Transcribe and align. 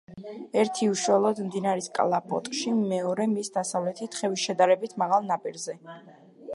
ერთი 0.61 0.87
უშუალოდ 0.93 1.41
მდინარის 1.49 1.89
კალაპოტში, 1.99 2.73
მეორე 2.95 3.29
მის 3.37 3.53
დასავლეთით, 3.59 4.21
ხევის 4.23 4.49
შედარებით 4.49 5.01
მაღალ 5.05 5.33
ნაპირზე. 5.35 5.81